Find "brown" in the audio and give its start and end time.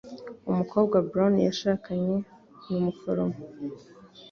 1.07-1.35